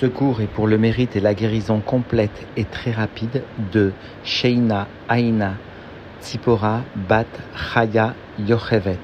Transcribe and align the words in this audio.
Ce 0.00 0.06
cours 0.06 0.40
est 0.40 0.48
pour 0.48 0.66
le 0.66 0.76
mérite 0.76 1.14
et 1.14 1.20
la 1.20 1.34
guérison 1.34 1.78
complète 1.80 2.46
et 2.56 2.64
très 2.64 2.90
rapide 2.90 3.44
de 3.72 3.92
Sheina 4.24 4.88
Aina 5.08 5.54
Tzipora 6.20 6.82
Bat 7.08 7.26
Chaya 7.54 8.14
Yochevet. 8.40 8.98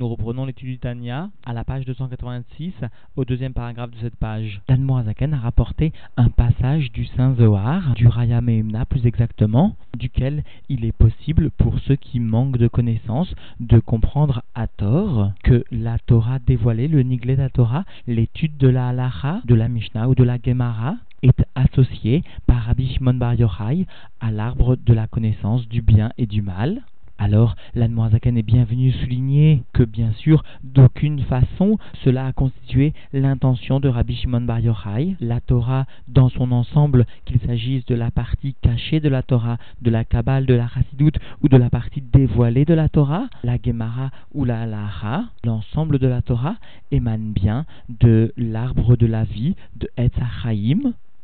Nous 0.00 0.08
reprenons 0.08 0.46
l'étude 0.46 0.68
du 0.68 0.78
Tanya 0.78 1.28
à 1.44 1.52
la 1.52 1.62
page 1.62 1.84
286, 1.84 2.72
au 3.16 3.26
deuxième 3.26 3.52
paragraphe 3.52 3.90
de 3.90 3.98
cette 3.98 4.16
page. 4.16 4.62
Dan 4.66 4.80
Morazaken 4.80 5.34
a 5.34 5.38
rapporté 5.38 5.92
un 6.16 6.30
passage 6.30 6.90
du 6.90 7.04
Saint 7.04 7.34
Zohar, 7.34 7.92
du 7.96 8.06
Raya 8.06 8.40
Mehemna 8.40 8.86
plus 8.86 9.04
exactement, 9.04 9.76
duquel 9.94 10.42
il 10.70 10.86
est 10.86 10.96
possible 10.96 11.50
pour 11.50 11.78
ceux 11.80 11.96
qui 11.96 12.18
manquent 12.18 12.56
de 12.56 12.66
connaissances 12.66 13.34
de 13.60 13.78
comprendre 13.78 14.42
à 14.54 14.68
tort 14.68 15.32
que 15.44 15.64
la 15.70 15.98
Torah 15.98 16.38
dévoilée, 16.38 16.88
le 16.88 17.02
Niglet 17.02 17.36
de 17.36 17.42
la 17.42 17.50
Torah, 17.50 17.84
l'étude 18.06 18.56
de 18.56 18.68
la 18.68 18.88
Halacha, 18.88 19.42
de 19.44 19.54
la 19.54 19.68
Mishnah 19.68 20.08
ou 20.08 20.14
de 20.14 20.24
la 20.24 20.38
Gemara, 20.42 20.96
est 21.22 21.44
associée 21.54 22.24
par 22.46 22.62
Rabbi 22.62 22.94
Shimon 22.94 23.12
Bar 23.12 23.34
Yochai 23.34 23.86
à 24.20 24.30
l'arbre 24.30 24.76
de 24.76 24.94
la 24.94 25.06
connaissance 25.08 25.68
du 25.68 25.82
bien 25.82 26.10
et 26.16 26.24
du 26.24 26.40
mal. 26.40 26.80
Alors, 27.22 27.54
l'Anmoazakan 27.74 28.34
est 28.36 28.42
bienvenu 28.42 28.92
souligner 28.92 29.62
que, 29.74 29.82
bien 29.82 30.10
sûr, 30.12 30.42
d'aucune 30.64 31.20
façon, 31.24 31.76
cela 32.02 32.24
a 32.24 32.32
constitué 32.32 32.94
l'intention 33.12 33.78
de 33.78 33.90
Rabbi 33.90 34.16
Shimon 34.16 34.40
Bar 34.40 34.60
Yochai. 34.60 35.16
La 35.20 35.42
Torah, 35.42 35.84
dans 36.08 36.30
son 36.30 36.50
ensemble, 36.50 37.04
qu'il 37.26 37.38
s'agisse 37.40 37.84
de 37.84 37.94
la 37.94 38.10
partie 38.10 38.54
cachée 38.62 39.00
de 39.00 39.10
la 39.10 39.22
Torah, 39.22 39.58
de 39.82 39.90
la 39.90 40.02
Kabbale, 40.06 40.46
de 40.46 40.54
la 40.54 40.66
Chassidut 40.68 41.12
ou 41.42 41.48
de 41.50 41.58
la 41.58 41.68
partie 41.68 42.00
dévoilée 42.00 42.64
de 42.64 42.72
la 42.72 42.88
Torah, 42.88 43.28
la 43.44 43.58
Gemara 43.62 44.10
ou 44.32 44.46
la 44.46 44.62
Halacha, 44.62 45.24
l'ensemble 45.44 45.98
de 45.98 46.06
la 46.06 46.22
Torah 46.22 46.56
émane 46.90 47.32
bien 47.34 47.66
de 47.90 48.32
l'arbre 48.38 48.96
de 48.96 49.04
la 49.04 49.24
vie, 49.24 49.56
de 49.76 49.90
Etz 49.98 50.16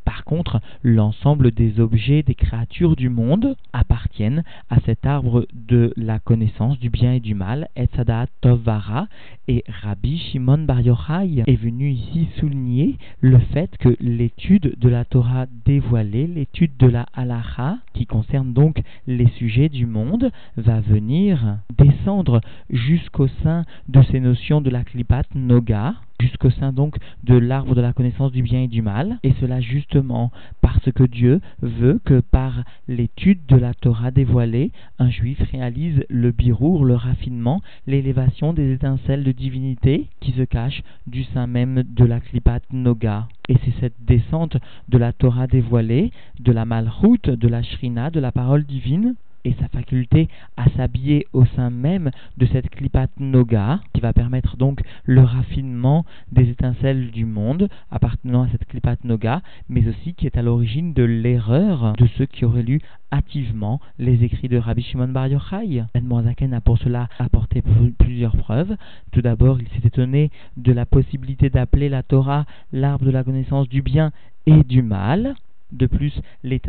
par 0.06 0.24
contre, 0.24 0.60
l'ensemble 0.84 1.51
des 1.51 1.80
objets, 1.80 2.23
des 2.23 2.37
créatures 2.37 2.95
du 2.95 3.09
monde 3.09 3.57
appartiennent 3.73 4.45
à 4.71 4.79
cet 4.87 5.04
arbre 5.04 5.48
de 5.52 5.93
la 5.96 6.21
connaissance 6.21 6.79
du 6.79 6.90
bien 6.90 7.13
et 7.15 7.21
du 7.21 7.35
mal, 7.35 7.68
Etzadat 7.74 8.29
Tovara, 8.40 9.09
et 9.48 9.65
Rabbi 9.82 10.18
Shimon 10.18 10.59
Bar 10.59 10.80
Yochai 10.80 11.43
est 11.45 11.57
venu 11.57 11.90
ici 11.90 12.29
souligner 12.38 12.96
le 13.21 13.40
fait 13.52 13.76
que 13.79 13.96
l'étude 14.01 14.79
de 14.79 14.88
la 14.88 15.04
Torah 15.04 15.46
dévoilée, 15.65 16.29
l'étude 16.29 16.76
de 16.79 16.87
la 16.87 17.07
Halacha, 17.13 17.79
qui 17.93 18.07
concerne 18.07 18.52
donc 18.52 18.80
les 19.09 19.29
sujets 19.38 19.68
du 19.68 19.87
monde, 19.87 20.30
va 20.57 20.80
venir 20.80 21.59
descendre 21.76 22.41
jusqu'au 22.70 23.26
sein 23.43 23.65
de 23.88 24.02
ces 24.02 24.20
notions 24.20 24.60
de 24.60 24.70
la 24.70 24.85
Klipat 24.85 25.26
Noga, 25.35 25.95
jusqu'au 26.21 26.51
sein 26.51 26.73
donc 26.73 26.97
de 27.25 27.37
l'arbre 27.37 27.75
de 27.75 27.81
la 27.81 27.93
connaissance 27.93 28.33
du 28.33 28.43
bien 28.43 28.63
et 28.63 28.69
du 28.69 28.83
mal, 28.83 29.19
et 29.23 29.33
cela 29.41 29.61
justement 29.61 30.31
parce 30.61 30.91
que 30.93 31.05
Dieu 31.05 31.41
veut 31.61 32.01
que 32.05 32.21
par 32.21 32.65
l'étude 32.89 33.41
de 33.49 33.57
la 33.57 33.75
Torah 33.75 34.11
dévoilée, 34.11 34.73
un 34.99 35.11
juif 35.11 35.39
réalise 35.51 36.05
le 36.09 36.33
birour, 36.33 36.85
le 36.85 36.95
raffinement, 36.95 37.63
l'élévation 37.87 38.53
des 38.53 38.73
étincelles 38.73 39.25
de 39.25 39.33
divinité 39.33 40.09
qui 40.21 40.33
se 40.33 40.43
cachent 40.43 40.83
du 41.07 41.25
sein 41.25 41.47
même 41.47 41.83
de 41.83 42.05
la 42.05 42.21
Klipat 42.21 42.63
Noga. 42.73 43.29
Et 43.49 43.57
c'est 43.65 43.81
cette 43.81 44.05
descente 44.05 44.57
de 44.89 44.99
la 44.99 45.13
Torah 45.13 45.47
dévoilée, 45.47 46.11
de 46.41 46.53
la 46.53 46.65
Malchut, 46.65 47.31
de 47.31 47.49
la 47.49 47.63
Shrina, 47.63 48.11
de 48.11 48.21
la 48.21 48.33
parole 48.33 48.65
divine, 48.65 49.15
et 49.47 49.55
sa 49.61 49.69
faculté 49.69 50.29
à 50.57 50.69
s'habiller 50.71 51.27
au 51.33 51.45
sein 51.45 51.71
même 51.71 52.11
de 52.37 52.47
cette 52.47 52.69
klipat 52.69 53.09
noga, 53.21 53.80
qui 53.95 54.01
va 54.01 54.13
permettre 54.13 54.57
donc 54.57 54.80
le 55.05 55.21
raffinement 55.21 56.05
des 56.33 56.51
étincelles 56.51 57.13
du 57.13 57.25
monde 57.25 57.69
appartenant 57.93 58.43
à 58.43 58.49
cette 58.49 58.66
klipat 58.66 58.97
noga, 59.05 59.43
mais 59.69 59.87
aussi 59.87 60.15
qui 60.15 60.27
est 60.27 60.37
à 60.37 60.43
l'origine 60.43 60.93
de 60.95 61.05
l'erreur 61.05 61.93
de 61.97 62.09
ceux 62.19 62.27
qui 62.27 62.45
auraient 62.45 62.65
lu 62.65 62.80
hâtivement 63.13 63.80
les 64.00 64.25
écrits 64.25 64.49
de 64.49 64.59
Rabbi 64.59 64.83
Shimon 64.83 65.09
Bar 65.09 65.28
Yochai. 65.28 65.84
Ben 65.94 66.53
a 66.53 66.60
pour 66.60 66.78
cela 66.78 67.09
apporté 67.20 67.62
plusieurs 67.99 68.37
preuves. 68.37 68.76
Tout 69.12 69.22
d'abord, 69.22 69.60
il 69.60 69.69
s'est 69.69 69.87
étonné 69.87 70.31
de 70.56 70.72
la 70.72 70.87
possibilité 70.87 71.50
d'appeler 71.50 71.88
la 71.88 72.03
Torah 72.03 72.47
l'arbre 72.72 73.04
de 73.04 73.10
la 73.12 73.22
connaissance 73.22 73.69
du 73.69 73.81
bien 73.81 74.10
et 74.47 74.65
du 74.65 74.82
mal. 74.82 75.37
De 75.72 75.87
plus, 75.87 76.21
les 76.44 76.60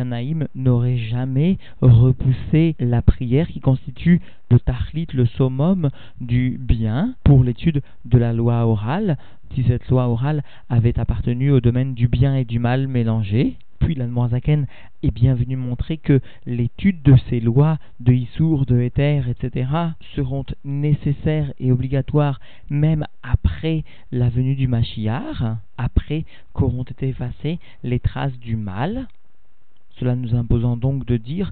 n'auraient 0.56 0.98
jamais 0.98 1.58
repoussé 1.82 2.76
la 2.80 3.02
prière 3.02 3.48
qui 3.48 3.60
constitue 3.60 4.22
le 4.50 4.60
tahlit, 4.60 5.08
le 5.14 5.26
summum 5.26 5.90
du 6.20 6.58
bien 6.60 7.16
pour 7.24 7.44
l'étude 7.44 7.82
de 8.06 8.18
la 8.18 8.34
loi 8.34 8.66
orale, 8.66 9.18
si 9.54 9.64
cette 9.64 9.88
loi 9.90 10.08
orale 10.08 10.44
avait 10.70 11.00
appartenu 11.00 11.52
au 11.52 11.62
domaine 11.62 11.94
du 11.94 12.08
bien 12.08 12.36
et 12.36 12.46
du 12.46 12.60
mal 12.60 12.88
mélangés. 12.88 13.58
Puis 13.80 13.96
l'Anmoazaken 13.96 14.68
est 15.04 15.12
bien 15.12 15.36
venu 15.36 15.56
montrer 15.56 15.98
que 15.98 16.20
l'étude 16.46 17.02
de 17.04 17.16
ces 17.30 17.40
lois 17.40 17.78
de 18.00 18.14
Issour, 18.14 18.66
de 18.66 18.80
Éther, 18.82 19.28
etc. 19.30 19.70
seront 20.16 20.46
nécessaires 20.64 21.54
et 21.60 21.72
obligatoires 21.72 22.40
même 22.70 23.06
après 23.24 23.84
la 24.12 24.30
venue 24.30 24.56
du 24.56 24.68
Mashiach, 24.68 25.44
après 25.78 26.26
qu'auront 26.54 26.84
été 26.84 27.10
effacées 27.10 27.60
les 27.84 28.00
traces 28.00 28.38
du 28.40 28.56
mal. 28.56 29.08
Cela 30.00 30.16
nous 30.16 30.36
imposant 30.36 30.78
donc 30.78 31.06
de 31.06 31.18
dire 31.18 31.52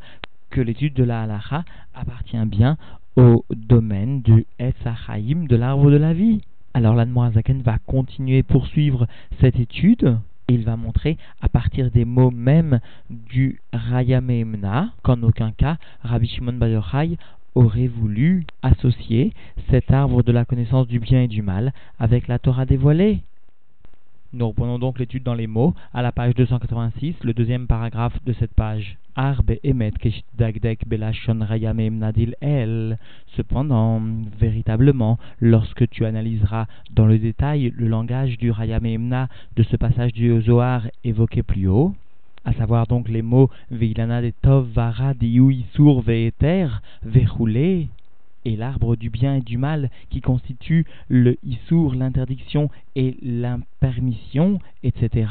que 0.50 0.62
l'étude 0.62 0.94
de 0.94 1.04
la 1.04 1.24
halacha 1.24 1.66
appartient 1.94 2.46
bien 2.46 2.78
au 3.16 3.46
domaine 3.50 4.22
du 4.22 4.46
Etzachaim, 4.60 5.46
de 5.48 5.56
l'arbre 5.56 5.92
de 5.92 5.98
la 5.98 6.14
vie. 6.14 6.42
Alors 6.74 6.96
l'Anmoazaken 6.96 7.62
va 7.62 7.78
continuer 7.80 8.44
poursuivre 8.44 9.08
cette 9.40 9.60
étude 9.60 10.18
il 10.48 10.64
va 10.64 10.76
montrer 10.76 11.18
à 11.42 11.50
partir 11.50 11.92
des 11.92 12.06
mots 12.06 12.32
mêmes 12.32 12.80
du 13.10 13.62
Rayamemna 13.74 14.94
qu'en 15.04 15.22
aucun 15.24 15.52
cas 15.52 15.78
Rabbi 16.02 16.28
Shimon 16.28 16.54
Bar 16.54 16.70
Yochai 16.70 17.18
aurait 17.56 17.88
voulu 17.88 18.46
associer 18.62 19.34
cet 19.70 19.92
arbre 19.92 20.24
de 20.24 20.32
la 20.32 20.46
connaissance 20.46 20.88
du 20.88 21.00
bien 21.00 21.24
et 21.24 21.28
du 21.28 21.42
mal 21.42 21.74
avec 22.00 22.28
la 22.28 22.38
Torah 22.38 22.66
dévoilée. 22.66 23.22
Nous 24.36 24.50
reprenons 24.50 24.80
donc 24.80 25.00
l'étude 25.00 25.24
dans 25.24 25.34
les 25.34 25.48
mots 25.48 25.74
à 25.94 26.02
la 26.02 26.12
page 26.12 26.36
286, 26.36 27.16
le 27.24 27.34
deuxième 27.34 27.68
paragraphe 27.68 28.22
de 28.26 28.34
cette 28.34 28.54
page. 28.54 28.98
Arbe 29.16 29.54
emet 29.64 29.94
dagdek 30.38 30.86
belashon 30.86 31.40
rayamem 31.40 32.00
nadil 32.00 32.36
el. 32.42 32.98
Cependant, 33.38 34.02
véritablement, 34.38 35.18
lorsque 35.40 35.90
tu 35.90 36.06
analyseras 36.06 36.66
dans 36.92 37.06
le 37.06 37.18
détail 37.18 37.72
le 37.78 37.88
langage 37.88 38.38
du 38.38 38.52
rayamemna 38.52 39.30
de 39.56 39.64
ce 39.64 39.78
passage 39.78 40.12
du 40.12 40.42
Zohar 40.42 40.86
évoqué 41.06 41.42
plus 41.42 41.70
haut, 41.70 41.96
à 42.44 42.52
savoir 42.52 42.88
donc 42.88 43.08
les 43.08 43.22
mots 43.22 43.50
veilana 43.72 44.22
de 44.22 44.34
tov 44.42 44.68
vara 44.74 45.14
diou 45.14 45.50
isur 45.50 46.02
veeter 46.02 46.68
verroulé 47.04 47.88
et 48.46 48.56
l'arbre 48.56 48.96
du 48.96 49.10
bien 49.10 49.36
et 49.36 49.42
du 49.42 49.58
mal 49.58 49.90
qui 50.10 50.22
constitue 50.22 50.86
le 51.10 51.38
issour, 51.44 51.96
l'interdiction 51.96 52.70
et 52.96 53.18
l'impermission, 53.22 54.60
etc. 54.84 55.28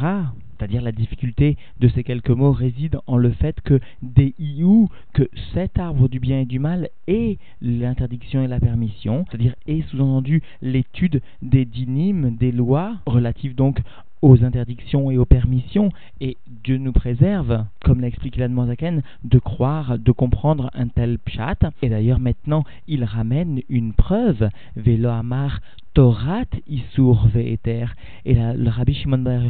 C'est-à-dire 0.58 0.82
la 0.82 0.92
difficulté 0.92 1.56
de 1.80 1.88
ces 1.88 2.04
quelques 2.04 2.30
mots 2.30 2.52
réside 2.52 2.98
en 3.06 3.16
le 3.16 3.30
fait 3.30 3.60
que 3.60 3.80
des 4.02 4.34
iou, 4.38 4.88
que 5.12 5.28
cet 5.52 5.78
arbre 5.78 6.08
du 6.08 6.20
bien 6.20 6.40
et 6.40 6.44
du 6.44 6.58
mal 6.58 6.90
est 7.06 7.38
l'interdiction 7.60 8.42
et 8.42 8.48
la 8.48 8.60
permission, 8.60 9.24
c'est-à-dire 9.28 9.54
est 9.66 9.82
sous-entendu 9.88 10.42
l'étude 10.62 11.22
des 11.42 11.64
dynimes, 11.64 12.36
des 12.36 12.52
lois, 12.52 12.96
relatives 13.06 13.54
donc 13.54 13.80
aux 14.22 14.42
interdictions 14.42 15.10
et 15.10 15.18
aux 15.18 15.24
permissions, 15.24 15.90
et 16.20 16.36
Dieu 16.64 16.78
nous 16.78 16.92
préserve, 16.92 17.64
comme 17.84 18.00
l'a 18.00 18.06
expliqué 18.06 18.40
l'Admozaken, 18.40 19.02
de 19.24 19.38
croire, 19.38 19.98
de 19.98 20.12
comprendre 20.12 20.70
un 20.74 20.88
tel 20.88 21.18
pshat. 21.18 21.58
Et 21.82 21.88
d'ailleurs, 21.88 22.20
maintenant, 22.20 22.64
il 22.88 23.04
ramène 23.04 23.60
une 23.68 23.92
preuve, 23.92 24.48
Velo 24.76 25.10
Torat 25.94 26.46
Isur 26.66 27.28
Ve'eter. 27.28 27.86
Et 28.24 28.34
le 28.34 28.68
Rabbi 28.68 28.94
Shimon 28.94 29.18
Bar 29.18 29.42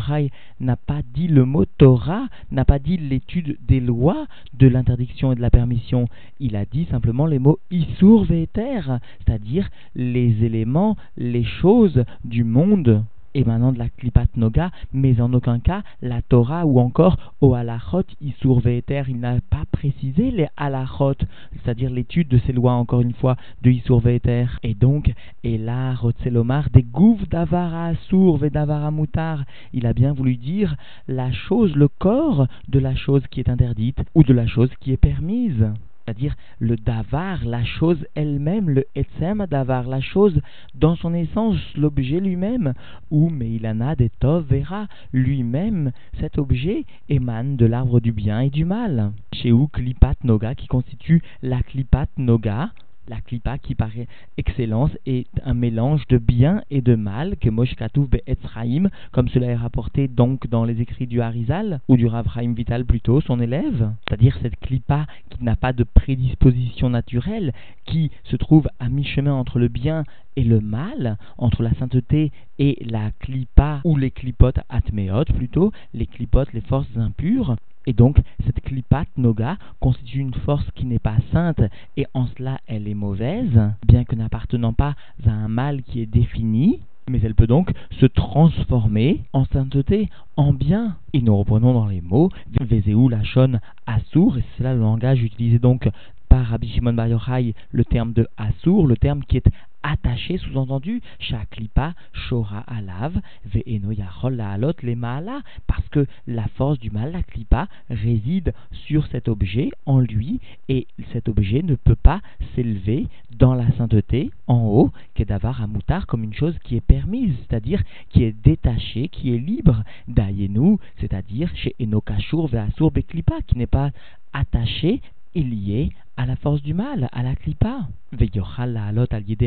n'a 0.61 0.77
pas 0.77 1.01
dit 1.15 1.29
le 1.29 1.45
mot 1.45 1.65
Torah, 1.65 2.27
n'a 2.51 2.67
pas 2.67 2.79
dit 2.79 2.99
l'étude 2.99 3.57
des 3.67 3.81
lois 3.81 4.27
de 4.59 4.67
l'interdiction 4.67 5.33
et 5.33 5.37
de 5.37 5.41
la 5.41 5.51
permission. 5.51 6.07
Il 6.41 6.55
a 6.57 6.67
dit 6.67 6.87
simplement 6.91 7.27
les 7.27 7.39
mots 7.39 7.59
Isur 7.71 8.25
Ve'eter, 8.25 8.81
c'est-à-dire 9.25 9.71
les 9.95 10.45
éléments, 10.45 10.97
les 11.17 11.45
choses 11.45 12.05
du 12.25 12.45
monde 12.45 13.05
émanant 13.35 13.73
de 13.73 13.79
la 13.79 13.89
Klipat 13.89 14.29
Noga, 14.37 14.71
mais 14.93 15.21
en 15.21 15.33
aucun 15.33 15.59
cas 15.59 15.83
la 16.03 16.23
Torah 16.23 16.67
ou 16.67 16.81
encore 16.81 17.17
au 17.41 17.55
halachot 17.55 18.05
Isur. 18.21 18.61
Il 18.67 19.21
n'a 19.21 19.41
pas 19.51 19.65
précisé 19.71 20.31
les 20.31 20.47
halachot, 20.57 21.15
c'est-à-dire 21.53 21.91
l'étude 21.91 22.29
de 22.29 22.39
ces 22.39 22.53
lois, 22.53 22.73
encore 22.73 23.01
une 23.01 23.15
fois, 23.15 23.37
de 23.63 23.71
Isur 23.71 24.01
Ve'eter. 24.01 24.47
Et 24.63 24.75
donc, 24.75 25.13
et 25.43 25.59
là, 25.59 25.95
Rotzelomar, 25.95 26.71
des 26.71 26.83
gouv 26.83 27.27
d'avara 27.29 27.87
asur 27.89 28.37
vedavara 28.37 28.91
mutar. 28.91 29.45
Il 29.73 29.87
a 29.87 29.93
bien 29.93 30.13
voulu 30.13 30.37
dire 30.37 30.77
la 31.09 31.33
chose, 31.33 31.75
le 31.75 31.89
corps 31.89 32.47
de 32.69 32.79
la 32.79 32.95
chose 32.95 33.23
qui 33.31 33.41
est 33.41 33.49
interdite 33.49 34.03
ou 34.15 34.23
de 34.23 34.33
la 34.33 34.47
chose 34.47 34.71
qui 34.81 34.93
est 34.93 34.97
permise. 34.97 35.67
C'est-à-dire 36.05 36.37
le 36.59 36.77
davar, 36.77 37.45
la 37.45 37.65
chose 37.65 38.07
elle-même, 38.15 38.69
le 38.69 38.85
etsem 38.95 39.47
davar, 39.47 39.89
la 39.89 40.01
chose 40.01 40.41
dans 40.75 40.97
son 40.97 41.15
essence, 41.15 41.59
l'objet 41.77 42.21
lui-même, 42.21 42.75
ou 43.11 43.31
meilana 43.31 43.97
de 43.97 44.09
tov 44.21 44.47
vera, 44.49 44.87
lui-même, 45.13 45.93
cet 46.21 46.39
objet 46.39 46.85
émane 47.09 47.57
de 47.57 47.67
l'arbre 47.67 48.01
du 48.01 48.13
bien 48.13 48.41
et 48.41 48.51
du 48.51 48.65
mal. 48.65 49.13
Chez 49.33 49.53
ou 49.53 49.67
klipat 49.69 50.17
noga, 50.25 50.55
qui 50.55 50.67
constitue 50.67 51.23
la 51.43 51.63
klipat 51.63 52.09
noga, 52.19 52.71
la 53.09 53.21
klipa 53.21 53.59
qui 53.59 53.75
paraît 53.75 54.07
excellence 54.37 54.91
est 55.07 55.27
un 55.45 55.55
mélange 55.55 56.07
de 56.09 56.19
bien 56.19 56.63
et 56.71 56.81
de 56.81 56.95
mal 56.95 57.37
que 57.37 57.51
Moshe 57.51 57.75
Be'etzraim, 57.77 58.89
comme 59.13 59.29
cela 59.29 59.47
est 59.47 59.57
rapporté 59.57 60.09
donc 60.09 60.49
dans 60.49 60.65
les 60.65 60.81
écrits 60.81 61.07
du 61.07 61.21
Harizal 61.21 61.81
ou 61.89 61.97
du 61.97 62.07
Rav 62.07 62.27
Vital 62.55 62.85
plutôt, 62.85 63.21
son 63.21 63.41
élève, 63.41 63.93
c'est-à-dire 64.07 64.37
cette 64.43 64.59
klipa 64.61 65.07
qui 65.31 65.45
n'a 65.45 65.57
pas 65.57 65.73
de 65.73 65.85
prédisposition 65.85 66.91
naturelle, 66.91 67.53
qui 67.85 68.11
se 68.25 68.37
trouve 68.37 68.69
à 68.79 68.89
mi-chemin 68.89 69.33
entre 69.33 69.59
le 69.59 69.69
bien 69.69 70.05
et 70.37 70.45
le 70.45 70.61
mal, 70.61 71.17
entre 71.39 71.63
la 71.63 71.75
sainteté 71.75 72.33
et 72.59 72.79
la 72.85 73.11
klipa 73.21 73.81
ou 73.85 73.97
les 73.97 74.11
clipotes 74.11 74.61
atméot 74.69 75.25
plutôt, 75.37 75.73
les 75.93 76.07
clipotes, 76.07 76.53
les 76.53 76.61
forces 76.61 76.97
impures, 76.97 77.57
et 77.87 77.93
donc, 77.93 78.19
cette 78.45 78.61
klipat 78.61 79.07
noga 79.17 79.57
constitue 79.81 80.19
une 80.19 80.35
force 80.35 80.69
qui 80.75 80.87
n'est 80.87 80.99
pas 80.99 81.17
sainte 81.33 81.61
et 81.97 82.07
en 82.15 82.27
cela 82.27 82.59
elle 82.67 82.89
est 82.89 82.95
mauvaise, 82.95 83.61
bien 83.87 84.05
que 84.05 84.17
n'appartenant 84.17 84.73
pas 84.73 84.95
à 85.27 85.31
un 85.31 85.49
mal 85.49 85.83
qui 85.83 86.01
est 86.01 86.07
défini, 86.07 86.81
mais 87.11 87.21
elle 87.23 87.35
peut 87.35 87.47
donc 87.47 87.73
se 88.01 88.07
transformer 88.07 89.25
en 89.33 89.45
sainteté, 89.47 90.09
en 90.37 90.53
bien. 90.53 90.97
Et 91.13 91.21
nous 91.21 91.37
reprenons 91.37 91.75
dans 91.75 91.87
les 91.87 92.01
mots 92.01 92.31
Vezeu 92.61 93.09
Lachon 93.11 93.61
Assour, 93.87 94.39
et 94.39 94.45
c'est 94.57 94.65
là 94.65 94.75
le 94.75 94.81
langage 94.81 95.23
utilisé 95.23 95.59
donc 95.59 95.89
par 96.35 96.47
Rabbi 96.47 96.69
Shimon 96.69 96.95
Bar 96.95 97.07
Yochai, 97.07 97.55
le 97.71 97.85
terme 97.85 98.13
de 98.13 98.27
Assour, 98.37 98.89
le 98.89 98.97
terme 98.97 99.23
qui 99.23 99.37
est 99.37 99.49
attaché, 99.85 100.37
sous-entendu, 100.39 101.01
Shaklipa, 101.21 101.95
Shora 102.13 102.65
Alav, 102.67 103.21
Ve'eno 103.45 103.93
Yachol 103.93 104.35
La'alot 104.35 104.73
les 104.83 104.97
Ma'ala, 104.97 105.43
parce 105.69 105.89
que 105.91 106.09
la 106.27 106.49
force 106.57 106.81
du 106.81 106.91
mal, 106.91 107.13
la 107.13 107.23
Klipa, 107.23 107.69
réside 107.89 108.53
sur 108.73 109.07
cet 109.07 109.29
objet, 109.29 109.71
en 109.87 110.01
lui, 110.01 110.41
et 110.69 110.89
cet 111.13 111.29
objet 111.29 111.63
ne 111.63 111.77
peut 111.77 111.95
pas 111.95 112.21
s'élever 112.57 113.07
dans 113.31 113.55
la 113.55 113.71
sainteté, 113.77 114.33
en 114.49 114.65
haut, 114.65 114.91
Kedavar 115.15 115.63
Amoutar, 115.63 116.09
comme 116.09 116.25
une 116.25 116.35
chose 116.35 116.59
qui 116.65 116.75
est 116.75 116.81
permise, 116.81 117.33
c'est-à-dire 117.43 117.81
qui 118.11 118.25
est 118.25 118.33
détachée, 118.33 119.07
qui 119.07 119.33
est 119.33 119.39
libre, 119.39 119.85
d'Ayenu, 120.09 120.79
c'est-à-dire 120.99 121.49
chez 121.55 121.77
Enokashur 121.81 122.49
Ve'asur 122.49 122.91
Beklipa, 122.91 123.37
qui 123.47 123.57
n'est 123.57 123.69
pas 123.69 123.93
attaché 124.33 125.01
il 125.35 125.51
lié 125.51 125.91
à 126.17 126.27
la 126.27 126.37
force 126.37 126.63
du 126.63 126.75
mal, 126.75 127.09
à 127.13 127.23
la 127.23 127.35
klipa. 127.35 127.89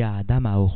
Adam 0.03 0.67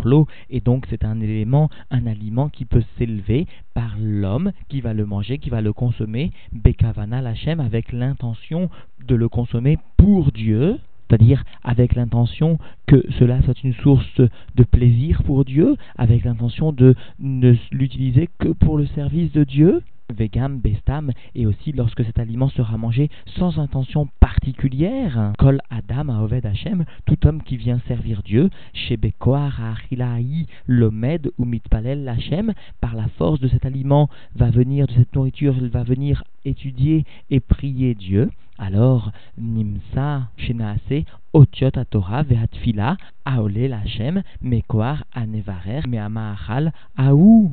et 0.50 0.62
donc 0.62 0.86
c'est 0.90 1.04
un 1.04 1.20
élément, 1.20 1.70
un 1.90 2.08
aliment 2.08 2.50
qui 2.50 2.66
peut 2.66 2.84
s'élever 2.98 3.48
par 3.74 3.96
l'homme 4.00 4.52
qui 4.70 4.82
va 4.82 4.94
le 4.94 5.06
manger, 5.06 5.40
qui 5.40 5.50
va 5.50 5.62
le 5.62 5.74
consommer, 5.74 6.32
bekavana 6.54 7.22
lachem, 7.22 7.60
avec 7.60 7.92
l'intention 7.92 8.70
de 9.06 9.16
le 9.16 9.28
consommer 9.28 9.78
pour 9.98 10.32
Dieu, 10.32 10.80
c'est-à-dire 11.12 11.44
avec 11.64 11.96
l'intention 11.96 12.58
que 12.88 13.04
cela 13.20 13.42
soit 13.42 13.62
une 13.64 13.74
source 13.74 14.22
de 14.56 14.64
plaisir 14.64 15.24
pour 15.24 15.44
Dieu, 15.44 15.76
avec 15.98 16.24
l'intention 16.24 16.72
de 16.72 16.96
ne 17.20 17.54
l'utiliser 17.72 18.30
que 18.40 18.48
pour 18.48 18.78
le 18.78 18.86
service 18.88 19.32
de 19.34 19.44
Dieu, 19.44 19.82
vegam, 20.18 20.60
bestam, 20.60 21.12
et 21.36 21.46
aussi 21.46 21.74
lorsque 21.74 22.06
cet 22.06 22.18
aliment 22.18 22.48
sera 22.50 22.78
mangé 22.78 23.10
sans 23.38 23.60
intention 23.60 24.08
particulière, 24.22 25.34
kol 25.38 25.60
adam 25.70 26.10
a 26.10 26.22
oved 26.22 26.46
Hashem, 26.46 26.86
tout 27.06 27.28
homme 27.28 27.44
qui 27.44 27.58
vient 27.58 27.82
servir 27.90 28.22
Dieu, 28.24 28.50
shebekoar 28.74 29.62
achilaï, 29.62 30.48
lomed 30.68 31.30
ou 31.38 31.44
mitpalel 31.44 32.08
Hashem, 32.08 32.54
par 32.80 32.96
la 32.96 33.10
force 33.18 33.42
de 33.42 33.50
cet 33.50 33.66
aliment 33.66 34.10
va 34.36 34.50
venir, 34.50 34.88
de 34.88 34.94
cette 34.94 35.14
nourriture, 35.14 35.56
il 35.60 35.68
va 35.68 35.84
venir 35.84 36.24
étudier 36.46 37.04
et 37.30 37.42
prier 37.42 37.96
Dieu. 37.96 38.30
Alors, 38.58 39.12
Nimsa, 39.38 40.30
Shenaase, 40.38 41.06
Otiot 41.34 41.72
Torah, 41.90 42.24
Vehatfila, 42.24 42.98
Aole 43.26 43.68
Lachem, 43.68 44.22
Mekoar, 44.42 45.04
Anevarer, 45.14 45.88
Meamaachal, 45.88 46.72
Aou. 46.98 47.52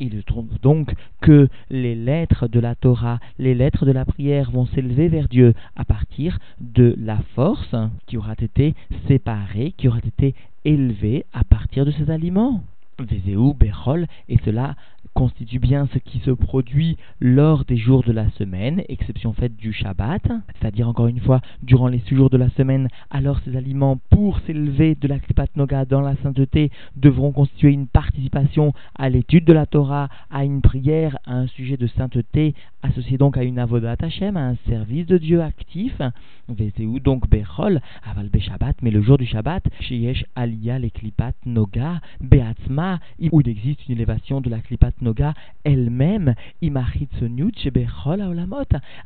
Il 0.00 0.24
trouve 0.24 0.58
donc 0.62 0.94
que 1.20 1.48
les 1.68 1.94
lettres 1.94 2.48
de 2.48 2.58
la 2.58 2.74
Torah, 2.74 3.20
les 3.38 3.54
lettres 3.54 3.84
de 3.84 3.92
la 3.92 4.06
prière 4.06 4.50
vont 4.50 4.64
s'élever 4.66 5.08
vers 5.08 5.28
Dieu 5.28 5.52
à 5.76 5.84
partir 5.84 6.38
de 6.58 6.94
la 6.98 7.18
force 7.34 7.76
qui 8.06 8.16
aura 8.16 8.32
été 8.32 8.74
séparée, 9.08 9.74
qui 9.76 9.88
aura 9.88 9.98
été 9.98 10.34
élevée 10.64 11.26
à 11.34 11.44
partir 11.44 11.84
de 11.84 11.90
ces 11.90 12.10
aliments. 12.10 12.62
Vezeu, 13.04 13.52
Bechol, 13.54 14.06
et 14.28 14.38
cela 14.44 14.74
constitue 15.14 15.58
bien 15.58 15.88
ce 15.92 15.98
qui 15.98 16.20
se 16.20 16.30
produit 16.30 16.96
lors 17.20 17.64
des 17.64 17.76
jours 17.76 18.02
de 18.02 18.12
la 18.12 18.30
semaine, 18.32 18.82
exception 18.88 19.32
faite 19.32 19.56
du 19.56 19.72
Shabbat, 19.72 20.22
c'est-à-dire 20.58 20.88
encore 20.88 21.08
une 21.08 21.20
fois 21.20 21.40
durant 21.62 21.88
les 21.88 22.00
six 22.00 22.14
jours 22.14 22.30
de 22.30 22.36
la 22.36 22.50
semaine, 22.50 22.88
alors 23.10 23.40
ces 23.44 23.56
aliments, 23.56 23.98
pour 24.10 24.38
s'élever 24.40 24.94
de 24.94 25.08
la 25.08 25.18
Kripat 25.18 25.48
Noga 25.56 25.84
dans 25.84 26.00
la 26.00 26.16
sainteté, 26.22 26.70
devront 26.96 27.32
constituer 27.32 27.70
une 27.70 27.86
participation 27.86 28.72
à 28.96 29.08
l'étude 29.08 29.44
de 29.44 29.52
la 29.52 29.66
Torah, 29.66 30.08
à 30.30 30.44
une 30.44 30.60
prière, 30.60 31.18
à 31.26 31.34
un 31.34 31.46
sujet 31.48 31.76
de 31.76 31.86
sainteté, 31.86 32.54
associé 32.82 33.18
donc 33.18 33.36
à 33.36 33.42
une 33.42 33.58
avodat 33.58 33.96
Hashem, 34.00 34.36
à 34.36 34.48
un 34.48 34.56
service 34.68 35.06
de 35.06 35.18
Dieu 35.18 35.42
actif, 35.42 36.00
Vezeu 36.48 36.98
donc 37.00 37.28
Bechol, 37.28 37.80
aval 38.04 38.30
Shabbat, 38.40 38.76
mais 38.82 38.90
le 38.90 39.02
jour 39.02 39.18
du 39.18 39.26
Shabbat, 39.26 39.62
Sheyesh 39.80 40.24
Aliyah 40.34 40.78
les 40.78 40.90
Klipat 40.90 41.34
Noga, 41.46 42.00
Beatzma, 42.20 42.89
où 43.30 43.40
il 43.40 43.48
existe 43.48 43.86
une 43.88 43.94
élévation 43.94 44.40
de 44.40 44.50
la 44.50 44.60
Klipat 44.60 44.92
Noga 45.00 45.34
elle-même, 45.64 46.34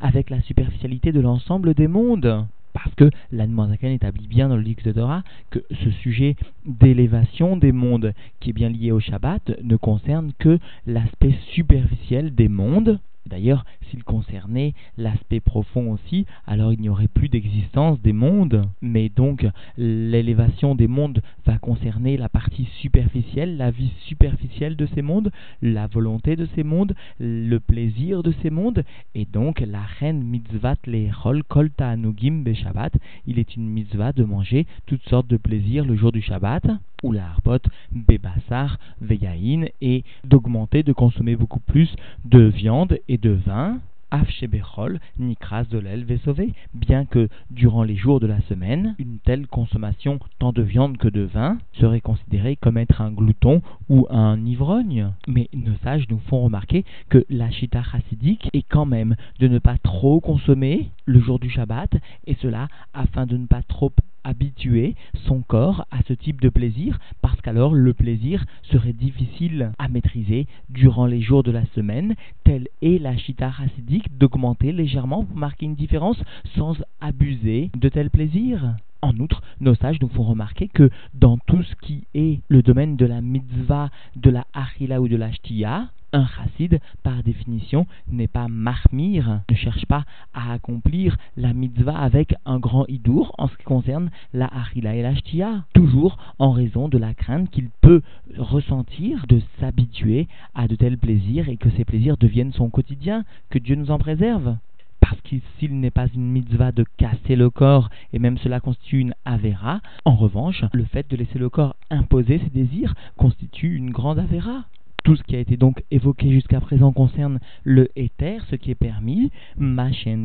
avec 0.00 0.30
la 0.30 0.40
superficialité 0.42 1.12
de 1.12 1.20
l'ensemble 1.20 1.74
des 1.74 1.88
mondes. 1.88 2.46
Parce 2.72 2.94
que 2.96 3.08
l'Anne 3.30 3.76
établit 3.82 4.26
bien 4.26 4.48
dans 4.48 4.56
le 4.56 4.62
livre 4.62 4.82
de 4.84 4.92
Torah 4.92 5.22
que 5.50 5.60
ce 5.70 5.90
sujet 5.90 6.34
d'élévation 6.66 7.56
des 7.56 7.72
mondes 7.72 8.12
qui 8.40 8.50
est 8.50 8.52
bien 8.52 8.68
lié 8.68 8.90
au 8.90 8.98
Shabbat 8.98 9.62
ne 9.62 9.76
concerne 9.76 10.32
que 10.38 10.58
l'aspect 10.86 11.34
superficiel 11.52 12.34
des 12.34 12.48
mondes 12.48 12.98
D'ailleurs, 13.26 13.64
s'il 13.88 14.04
concernait 14.04 14.74
l'aspect 14.98 15.40
profond 15.40 15.92
aussi, 15.92 16.26
alors 16.46 16.72
il 16.72 16.80
n'y 16.80 16.88
aurait 16.88 17.08
plus 17.08 17.28
d'existence 17.28 18.00
des 18.00 18.12
mondes. 18.12 18.68
Mais 18.82 19.08
donc, 19.08 19.46
l'élévation 19.78 20.74
des 20.74 20.88
mondes 20.88 21.22
va 21.46 21.58
concerner 21.58 22.16
la 22.16 22.28
partie 22.28 22.68
superficielle, 22.80 23.56
la 23.56 23.70
vie 23.70 23.92
superficielle 24.06 24.76
de 24.76 24.86
ces 24.94 25.02
mondes, 25.02 25.30
la 25.62 25.86
volonté 25.86 26.36
de 26.36 26.46
ces 26.54 26.64
mondes, 26.64 26.94
le 27.18 27.58
plaisir 27.58 28.22
de 28.22 28.32
ces 28.42 28.50
mondes. 28.50 28.84
Et 29.14 29.24
donc, 29.24 29.60
la 29.60 29.82
reine 29.82 30.22
mitzvat 30.22 30.76
lehol 30.86 31.42
kolta 31.44 31.88
anugim 31.88 32.42
be 32.42 32.54
Shabbat, 32.54 32.94
il 33.26 33.38
est 33.38 33.56
une 33.56 33.68
mitzvah 33.68 34.12
de 34.12 34.24
manger 34.24 34.66
toutes 34.86 35.08
sortes 35.08 35.28
de 35.28 35.36
plaisirs 35.36 35.84
le 35.84 35.96
jour 35.96 36.12
du 36.12 36.20
Shabbat 36.20 36.66
ou 37.04 37.12
la 37.12 37.26
harbot, 37.26 37.60
bébassar, 37.92 38.78
veyaïn, 39.00 39.66
et 39.80 40.02
d'augmenter, 40.24 40.82
de 40.82 40.92
consommer 40.92 41.36
beaucoup 41.36 41.60
plus 41.60 41.94
de 42.24 42.40
viande 42.40 42.98
et 43.08 43.18
de 43.18 43.30
vin, 43.30 43.78
Afshebechol, 44.14 45.00
Nikras 45.18 45.64
de 45.64 45.78
l'aile 45.78 46.06
sauvé, 46.24 46.52
bien 46.72 47.04
que 47.04 47.28
durant 47.50 47.82
les 47.82 47.96
jours 47.96 48.20
de 48.20 48.28
la 48.28 48.40
semaine, 48.42 48.94
une 49.00 49.18
telle 49.18 49.48
consommation 49.48 50.20
tant 50.38 50.52
de 50.52 50.62
viande 50.62 50.98
que 50.98 51.08
de 51.08 51.22
vin 51.22 51.58
serait 51.80 52.00
considérée 52.00 52.54
comme 52.54 52.78
être 52.78 53.00
un 53.00 53.10
glouton 53.10 53.60
ou 53.88 54.06
un 54.10 54.44
ivrogne. 54.46 55.10
Mais 55.26 55.48
nos 55.52 55.74
sages 55.82 56.08
nous 56.10 56.20
font 56.28 56.44
remarquer 56.44 56.84
que 57.08 57.24
la 57.28 57.50
chita 57.50 57.82
chassidique 57.82 58.48
est 58.52 58.64
quand 58.68 58.86
même 58.86 59.16
de 59.40 59.48
ne 59.48 59.58
pas 59.58 59.78
trop 59.78 60.20
consommer 60.20 60.90
le 61.06 61.20
jour 61.20 61.38
du 61.38 61.50
Shabbat, 61.50 61.90
et 62.26 62.34
cela 62.40 62.68
afin 62.92 63.26
de 63.26 63.36
ne 63.36 63.46
pas 63.46 63.62
trop 63.62 63.92
habituer 64.24 64.94
son 65.26 65.42
corps 65.42 65.86
à 65.90 65.98
ce 66.08 66.14
type 66.14 66.40
de 66.40 66.48
plaisir 66.48 66.98
parce 67.20 67.40
qu'alors 67.42 67.74
le 67.74 67.92
plaisir 67.92 68.44
serait 68.62 68.94
difficile 68.94 69.72
à 69.78 69.88
maîtriser 69.88 70.46
durant 70.70 71.06
les 71.06 71.20
jours 71.20 71.42
de 71.42 71.50
la 71.50 71.66
semaine. 71.74 72.14
Telle 72.42 72.68
est 72.82 73.00
la 73.00 73.16
chita 73.16 73.52
chassidique 73.52 74.16
d'augmenter 74.16 74.72
légèrement 74.72 75.24
pour 75.24 75.36
marquer 75.36 75.66
une 75.66 75.74
différence 75.74 76.20
sans 76.56 76.76
abuser 77.00 77.70
de 77.76 77.88
tel 77.88 78.10
plaisir. 78.10 78.74
En 79.02 79.18
outre, 79.18 79.42
nos 79.60 79.74
sages 79.74 80.00
nous 80.00 80.08
font 80.08 80.22
remarquer 80.22 80.68
que 80.68 80.88
dans 81.12 81.36
tout 81.36 81.62
ce 81.62 81.74
qui 81.82 82.06
est 82.14 82.40
le 82.48 82.62
domaine 82.62 82.96
de 82.96 83.04
la 83.04 83.20
mitzvah, 83.20 83.90
de 84.16 84.30
la 84.30 84.46
achila 84.54 85.02
ou 85.02 85.08
de 85.08 85.16
la 85.16 85.30
shtia, 85.30 85.90
un 86.14 86.26
chassid, 86.26 86.80
par 87.02 87.22
définition, 87.24 87.86
n'est 88.08 88.28
pas 88.28 88.46
marmir, 88.48 89.40
ne 89.50 89.56
cherche 89.56 89.84
pas 89.86 90.04
à 90.32 90.52
accomplir 90.52 91.16
la 91.36 91.52
mitzvah 91.52 91.98
avec 91.98 92.34
un 92.46 92.58
grand 92.60 92.86
hidour 92.86 93.34
en 93.36 93.48
ce 93.48 93.56
qui 93.56 93.64
concerne 93.64 94.10
la 94.32 94.46
achila 94.46 94.94
et 94.94 95.02
la 95.02 95.14
shtia, 95.16 95.64
toujours 95.74 96.16
en 96.38 96.52
raison 96.52 96.88
de 96.88 96.98
la 96.98 97.14
crainte 97.14 97.50
qu'il 97.50 97.68
peut 97.80 98.00
ressentir 98.38 99.26
de 99.28 99.42
s'habituer 99.58 100.28
à 100.54 100.68
de 100.68 100.76
tels 100.76 100.98
plaisirs 100.98 101.48
et 101.48 101.56
que 101.56 101.70
ces 101.70 101.84
plaisirs 101.84 102.16
deviennent 102.16 102.52
son 102.52 102.70
quotidien, 102.70 103.24
que 103.50 103.58
Dieu 103.58 103.74
nous 103.74 103.90
en 103.90 103.98
préserve. 103.98 104.56
parce 105.00 105.20
que 105.20 105.36
s'il 105.58 105.78
n'est 105.80 105.90
pas 105.90 106.06
une 106.14 106.30
mitzvah 106.30 106.72
de 106.72 106.84
casser 106.96 107.36
le 107.36 107.50
corps, 107.50 107.90
et 108.14 108.18
même 108.18 108.38
cela 108.38 108.60
constitue 108.60 109.00
une 109.00 109.14
avera, 109.26 109.80
en 110.06 110.14
revanche, 110.14 110.64
le 110.72 110.84
fait 110.84 111.10
de 111.10 111.16
laisser 111.16 111.38
le 111.38 111.50
corps 111.50 111.76
imposer 111.90 112.38
ses 112.38 112.50
désirs 112.50 112.94
constitue 113.16 113.76
une 113.76 113.90
grande 113.90 114.18
avera. 114.18 114.64
Tout 115.04 115.16
ce 115.16 115.22
qui 115.22 115.36
a 115.36 115.38
été 115.38 115.58
donc 115.58 115.84
évoqué 115.90 116.30
jusqu'à 116.30 116.62
présent 116.62 116.90
concerne 116.90 117.38
le 117.62 117.90
éther, 117.94 118.42
ce 118.48 118.56
qui 118.56 118.70
est 118.70 118.74
permis, 118.74 119.30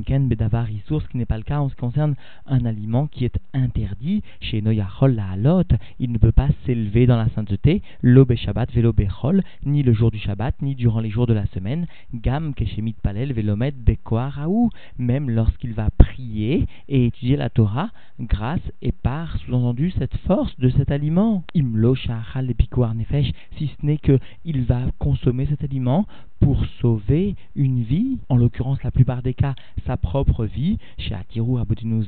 ken 0.05 0.29
bedavar 0.29 0.67
ce 0.87 1.07
qui 1.09 1.17
n'est 1.17 1.25
pas 1.25 1.35
le 1.35 1.43
cas 1.43 1.59
en 1.59 1.67
ce 1.67 1.75
qui 1.75 1.81
concerne 1.81 2.15
un 2.45 2.63
aliment 2.63 3.05
qui 3.07 3.25
est 3.25 3.37
interdit 3.53 4.23
chez 4.39 4.61
Noyachol 4.61 5.15
la 5.15 5.31
halot. 5.31 5.65
Il 5.99 6.13
ne 6.13 6.17
peut 6.17 6.31
pas 6.31 6.47
s'élever 6.65 7.07
dans 7.07 7.17
la 7.17 7.27
sainteté, 7.35 7.81
l'obe 8.01 8.33
Shabbat 8.35 8.71
velo 8.73 8.93
bechol, 8.93 9.43
ni 9.65 9.83
le 9.83 9.91
jour 9.91 10.11
du 10.11 10.17
Shabbat, 10.17 10.61
ni 10.61 10.75
durant 10.75 11.01
les 11.01 11.09
jours 11.09 11.27
de 11.27 11.33
la 11.33 11.45
semaine, 11.47 11.85
gam 12.13 12.53
keshemit 12.53 12.95
palel 13.03 13.33
velomet 13.33 13.71
bekoaraou, 13.71 14.69
même 14.97 15.29
lorsqu'il 15.29 15.73
va 15.73 15.89
prier 15.89 16.67
et 16.87 17.07
étudier 17.07 17.35
la 17.35 17.49
Torah, 17.49 17.89
grâce 18.21 18.61
et 18.81 18.93
par, 18.93 19.37
sous-entendu, 19.39 19.91
cette 19.91 20.15
force 20.25 20.57
de 20.57 20.69
cet 20.69 20.89
aliment. 20.89 21.43
Imlo 21.53 21.95
shachal 21.95 22.53
nefesh, 22.95 23.31
si 23.57 23.67
ce 23.67 23.85
n'est 23.85 23.97
que 23.97 24.19
il 24.45 24.68
va 24.69 24.81
consommer 24.99 25.47
cet 25.47 25.63
aliment 25.63 26.05
pour 26.39 26.63
sauver 26.79 27.35
une 27.55 27.81
vie, 27.81 28.19
en 28.29 28.37
l'occurrence 28.37 28.81
la 28.83 28.91
plupart 28.91 29.23
des 29.23 29.33
cas 29.33 29.55
sa 29.87 29.97
propre 29.97 30.45
vie, 30.45 30.77
chez 30.99 31.15
Atirou 31.15 31.59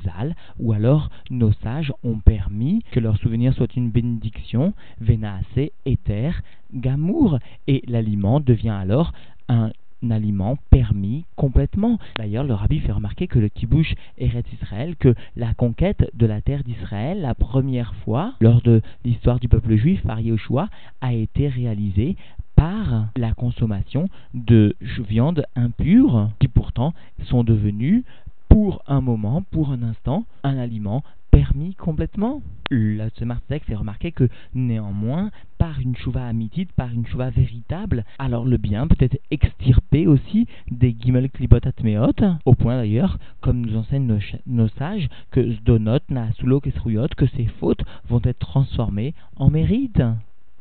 Zal, 0.05 0.35
ou 0.59 0.71
alors 0.71 1.09
nos 1.31 1.51
sages 1.63 1.91
ont 2.03 2.19
permis 2.19 2.83
que 2.91 2.99
leur 2.99 3.17
souvenir 3.17 3.53
soit 3.55 3.75
une 3.75 3.89
bénédiction, 3.89 4.73
Venaase, 4.99 5.71
Éther, 5.85 6.41
Gamour, 6.73 7.39
et 7.67 7.81
l'aliment 7.87 8.39
devient 8.39 8.69
alors 8.69 9.11
un 9.49 9.71
aliment 10.09 10.57
permis 10.69 11.25
complètement. 11.35 11.99
D'ailleurs, 12.17 12.43
le 12.43 12.53
rabbi 12.53 12.79
fait 12.79 12.91
remarquer 12.91 13.27
que 13.27 13.39
le 13.39 13.49
kibouche 13.49 13.93
Eretz 14.17 14.45
Israël, 14.53 14.95
que 14.95 15.13
la 15.35 15.53
conquête 15.53 16.09
de 16.13 16.25
la 16.25 16.41
terre 16.41 16.63
d'Israël, 16.63 17.21
la 17.21 17.35
première 17.35 17.93
fois, 18.03 18.33
lors 18.39 18.61
de 18.61 18.81
l'histoire 19.03 19.39
du 19.39 19.47
peuple 19.47 19.75
juif 19.75 20.01
par 20.03 20.19
Yeshua, 20.19 20.69
a 21.01 21.13
été 21.13 21.47
réalisée 21.47 22.15
par 22.55 23.07
la 23.15 23.33
consommation 23.33 24.07
de 24.33 24.75
viandes 24.81 25.45
impures 25.55 26.29
qui 26.39 26.47
pourtant 26.47 26.93
sont 27.23 27.43
devenues 27.43 28.03
pour 28.49 28.83
un 28.87 29.01
moment, 29.01 29.43
pour 29.51 29.71
un 29.71 29.81
instant, 29.81 30.25
un 30.43 30.57
aliment 30.57 31.03
permis 31.31 31.73
complètement. 31.75 32.41
Le 32.69 33.07
Tzemar 33.09 33.39
fait 33.47 33.75
remarquer 33.75 34.11
que 34.11 34.29
néanmoins, 34.53 35.31
par 35.57 35.79
une 35.79 35.95
chouva 35.95 36.25
amitite, 36.25 36.71
par 36.73 36.91
une 36.91 37.05
chouva 37.07 37.29
véritable, 37.29 38.05
alors 38.19 38.45
le 38.45 38.57
bien 38.57 38.87
peut 38.87 38.97
être 38.99 39.19
extirpé 39.31 40.07
aussi 40.07 40.47
des 40.69 40.95
gimel 40.97 41.29
klibot 41.29 41.59
atmeot, 41.63 42.13
au 42.45 42.53
point 42.53 42.75
d'ailleurs, 42.75 43.17
comme 43.39 43.65
nous 43.65 43.77
enseignent 43.77 44.19
nos, 44.45 44.67
sages, 44.67 45.09
que 45.31 45.53
zdonot, 45.53 45.99
naasulo, 46.09 46.59
kesruyot, 46.59 47.07
que 47.17 47.27
ces 47.27 47.45
fautes 47.59 47.83
vont 48.07 48.21
être 48.23 48.39
transformées 48.39 49.13
en 49.37 49.49
mérite. 49.49 50.01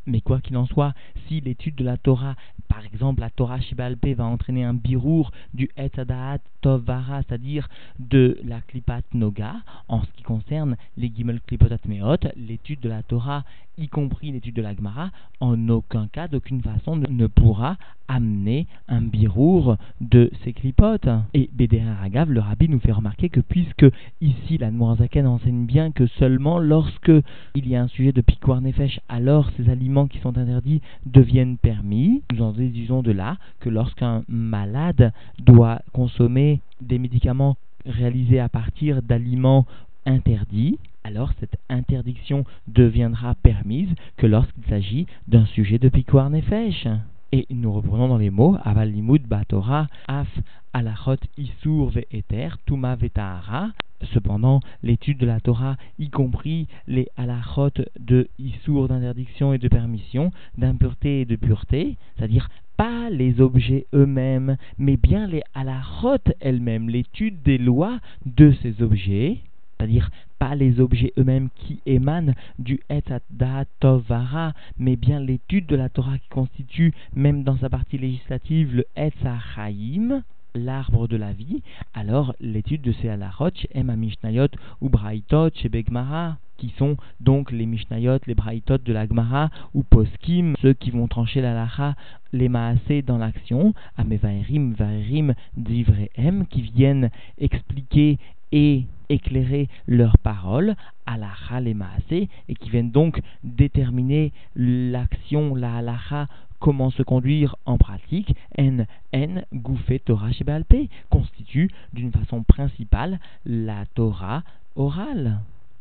Mais 0.06 0.20
quoi 0.20 0.40
qu'il 0.40 0.56
en 0.56 0.66
soit, 0.66 0.94
si 1.28 1.40
l'étude 1.40 1.74
de 1.74 1.84
la 1.84 1.96
Torah, 1.96 2.34
par 2.68 2.84
exemple 2.84 3.20
la 3.20 3.30
Torah 3.30 3.60
Shibalpe, 3.60 4.06
va 4.16 4.24
entraîner 4.24 4.64
un 4.64 4.74
birour 4.74 5.30
du 5.54 5.70
Etadaat 5.76 6.38
Tovara, 6.60 7.22
c'est-à-dire 7.22 7.68
de 7.98 8.38
la 8.44 8.60
Klipat 8.60 9.02
Noga, 9.14 9.56
en 9.88 10.02
ce 10.02 10.10
qui 10.16 10.22
concerne 10.22 10.76
les 10.96 11.12
Gimel 11.14 11.40
Klipotat 11.40 11.78
Meot, 11.86 12.26
l'étude 12.36 12.80
de 12.80 12.88
la 12.88 13.02
Torah, 13.02 13.44
y 13.78 13.88
compris 13.88 14.30
l'étude 14.30 14.54
de 14.54 14.62
la 14.62 14.74
Gemara, 14.74 15.10
en 15.40 15.68
aucun 15.68 16.06
cas, 16.08 16.28
d'aucune 16.28 16.62
façon, 16.62 16.96
ne 16.96 17.26
pourra 17.26 17.76
amener 18.08 18.66
un 18.88 19.00
birour 19.00 19.76
de 20.00 20.30
ces 20.44 20.52
clipotes. 20.52 21.08
Et 21.32 21.48
Bédérer 21.52 21.92
Ragav, 21.92 22.30
le 22.30 22.40
rabbi, 22.40 22.68
nous 22.68 22.80
fait 22.80 22.92
remarquer 22.92 23.30
que 23.30 23.40
puisque 23.40 23.86
ici 24.20 24.58
la 24.58 24.70
Noirzaken 24.70 25.26
enseigne 25.26 25.64
bien 25.64 25.92
que 25.92 26.06
seulement 26.18 26.58
lorsque 26.58 27.12
il 27.54 27.68
y 27.68 27.76
a 27.76 27.82
un 27.82 27.88
sujet 27.88 28.12
de 28.12 28.20
piquoir 28.20 28.60
nefesh, 28.60 29.00
alors 29.08 29.50
ces 29.56 29.70
aliments 29.70 29.89
qui 30.08 30.18
sont 30.18 30.38
interdits 30.38 30.80
deviennent 31.06 31.56
permis, 31.58 32.22
nous 32.32 32.42
en 32.42 32.52
déduisons 32.52 33.02
de 33.02 33.12
là 33.12 33.36
que 33.60 33.68
lorsqu'un 33.68 34.22
malade 34.28 35.12
doit 35.38 35.82
consommer 35.92 36.60
des 36.80 36.98
médicaments 36.98 37.56
réalisés 37.86 38.40
à 38.40 38.48
partir 38.48 39.02
d'aliments 39.02 39.66
interdits, 40.06 40.78
alors 41.04 41.32
cette 41.40 41.56
interdiction 41.68 42.44
deviendra 42.68 43.34
permise 43.34 43.90
que 44.16 44.26
lorsqu'il 44.26 44.64
s'agit 44.64 45.06
d'un 45.28 45.46
sujet 45.46 45.78
de 45.78 45.88
piquoir 45.88 46.30
nefesh. 46.30 46.86
Et 47.32 47.46
nous 47.50 47.72
reprenons 47.72 48.08
dans 48.08 48.18
les 48.18 48.30
mots 48.30 48.56
Aval 48.64 48.90
Limud 48.90 49.22
Batora 49.22 49.86
Af 50.08 50.26
Alachot 50.72 51.14
Isur 51.38 51.90
Ve'eter 51.90 52.48
Tuma 52.66 52.96
Vetahara. 52.96 53.70
Cependant, 54.12 54.60
l'étude 54.82 55.18
de 55.18 55.26
la 55.26 55.38
Torah, 55.38 55.76
y 56.00 56.08
compris 56.08 56.66
les 56.88 57.06
halachot 57.16 57.84
de 58.00 58.28
Isur 58.38 58.88
d'interdiction 58.88 59.52
et 59.52 59.58
de 59.58 59.68
permission, 59.68 60.32
d'impureté 60.58 61.20
et 61.20 61.24
de 61.24 61.36
pureté, 61.36 61.96
c'est-à-dire 62.16 62.48
pas 62.76 63.10
les 63.10 63.40
objets 63.40 63.86
eux-mêmes, 63.94 64.56
mais 64.78 64.96
bien 64.96 65.26
les 65.28 65.42
halachot 65.54 66.32
elles-mêmes, 66.40 66.88
l'étude 66.88 67.42
des 67.42 67.58
lois 67.58 68.00
de 68.24 68.52
ces 68.62 68.82
objets, 68.82 69.38
c'est-à-dire 69.80 70.10
pas 70.38 70.54
les 70.54 70.78
objets 70.78 71.12
eux-mêmes 71.18 71.48
qui 71.54 71.80
émanent 71.86 72.34
du 72.58 72.80
Etzadat 72.90 73.64
Tovara, 73.80 74.52
mais 74.78 74.96
bien 74.96 75.20
l'étude 75.20 75.66
de 75.66 75.76
la 75.76 75.88
Torah 75.88 76.18
qui 76.18 76.28
constitue, 76.28 76.92
même 77.14 77.44
dans 77.44 77.56
sa 77.56 77.70
partie 77.70 77.96
législative, 77.96 78.76
le 78.76 78.84
Etzachaim, 78.94 80.22
l'arbre 80.54 81.08
de 81.08 81.16
la 81.16 81.32
vie, 81.32 81.62
alors 81.94 82.34
l'étude 82.40 82.82
de 82.82 82.92
ces 82.92 83.08
halachot, 83.08 83.52
Emma 83.72 83.96
Mishnayot 83.96 84.48
ou 84.82 84.90
Braitot 84.90 85.50
chez 85.54 85.70
Begmara, 85.70 86.36
qui 86.58 86.74
sont 86.76 86.98
donc 87.20 87.52
les 87.52 87.64
Mishnayot, 87.64 88.18
les 88.26 88.34
Braitot 88.34 88.78
de 88.78 88.92
la 88.92 89.06
Gemara, 89.06 89.48
ou 89.72 89.82
Poskim, 89.82 90.56
ceux 90.60 90.74
qui 90.74 90.90
vont 90.90 91.08
trancher 91.08 91.40
la 91.40 91.54
lacha, 91.54 91.94
les 92.34 92.50
Maasé 92.50 93.00
dans 93.00 93.16
l'action, 93.16 93.72
Amevaerim, 93.96 94.74
Vaerim, 94.74 95.34
Divrehem, 95.56 96.46
qui 96.48 96.60
viennent 96.60 97.08
expliquer 97.38 98.18
et 98.52 98.84
éclairer 99.10 99.68
leurs 99.86 100.16
paroles 100.18 100.74
à 101.04 101.18
la 101.18 101.28
maasé 101.74 102.28
et 102.48 102.54
qui 102.54 102.70
viennent 102.70 102.90
donc 102.90 103.20
déterminer 103.44 104.32
l'action, 104.54 105.54
la 105.54 105.76
halacha, 105.76 106.28
comment 106.60 106.90
se 106.90 107.02
conduire 107.02 107.56
en 107.66 107.76
pratique, 107.76 108.34
N, 108.56 108.86
N, 109.12 109.44
Gouffé, 109.52 109.98
Torah, 109.98 110.30
Shebalpe, 110.30 110.88
constitue 111.10 111.70
d'une 111.92 112.12
façon 112.12 112.42
principale 112.44 113.18
la 113.44 113.84
Torah 113.94 114.42
orale 114.76 115.40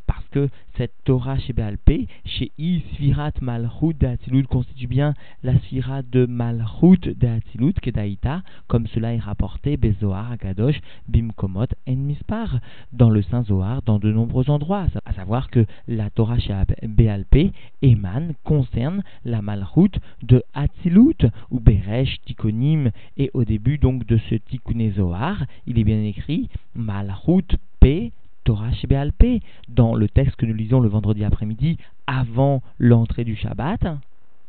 parce 0.10 0.28
que 0.30 0.50
cette 0.76 0.96
Torah 1.04 1.38
chez 1.38 1.54
Béalpé, 1.54 2.08
chez 2.26 2.52
I, 2.58 2.82
Sfirat 2.94 3.34
Malchut 3.42 3.94
de 3.94 4.46
constitue 4.48 4.88
bien 4.88 5.14
la 5.44 5.56
Sfirat 5.60 6.02
de 6.02 6.26
Malchut 6.26 7.16
de 7.16 7.80
Kedaïta, 7.80 8.42
comme 8.68 8.88
cela 8.88 9.14
est 9.14 9.20
rapporté 9.20 9.78
Bezoar, 9.78 10.32
Agadosh, 10.32 10.82
Bimkomot, 11.08 11.68
En 11.88 11.96
Mispar, 11.96 12.60
dans 12.92 13.12
le 13.12 13.22
Saint 13.22 13.44
Zohar, 13.44 13.84
dans 13.84 14.00
de 14.00 14.12
nombreux 14.12 14.50
endroits, 14.50 14.88
à 15.06 15.14
savoir 15.14 15.52
que 15.52 15.68
la 15.88 16.10
Torah 16.10 16.40
chez 16.40 16.56
Béalpé 16.82 17.52
émane, 17.84 18.34
concerne 18.44 19.04
la 19.26 19.44
Malchut 19.44 19.92
de 20.24 20.42
Hatzilut, 20.56 21.30
ou 21.52 21.60
Beresh, 21.60 22.20
Tikonim, 22.26 22.90
et 23.18 23.30
au 23.36 23.44
début 23.44 23.78
donc 23.78 24.08
de 24.08 24.18
ce 24.28 24.34
Tikkuné 24.34 24.90
Zohar, 24.90 25.46
il 25.68 25.78
est 25.78 25.84
bien 25.84 26.02
écrit 26.02 26.50
Malchut 26.74 27.60
P 27.80 28.12
Torah 28.44 28.72
Shebéalpé, 28.74 29.42
dans 29.68 29.96
le 29.96 30.08
texte 30.08 30.36
que 30.36 30.46
nous 30.46 30.54
lisons 30.54 30.80
le 30.80 30.90
vendredi 30.90 31.24
après-midi, 31.24 31.78
avant 32.08 32.62
l'entrée 32.80 33.24
du 33.24 33.36
Shabbat, 33.36 33.86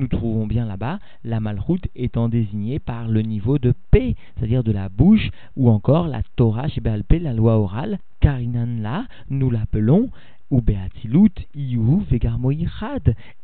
nous 0.00 0.08
trouvons 0.08 0.46
bien 0.46 0.64
là-bas 0.64 0.98
la 1.24 1.40
malroute 1.40 1.86
étant 1.94 2.28
désignée 2.28 2.78
par 2.78 3.06
le 3.08 3.20
niveau 3.20 3.58
de 3.58 3.74
P, 3.90 4.16
c'est-à-dire 4.36 4.64
de 4.64 4.72
la 4.72 4.88
bouche, 4.88 5.30
ou 5.56 5.68
encore 5.68 6.08
la 6.08 6.22
Torah 6.36 6.68
Shebéalpé, 6.68 7.18
la 7.18 7.34
loi 7.34 7.58
orale, 7.58 7.98
Karinan 8.20 8.80
là, 8.80 9.06
nous 9.28 9.50
l'appelons 9.50 10.08
ou 10.50 10.60
Beatilut, 10.60 11.32
Iou, 11.54 12.04
Vegarmoï 12.10 12.66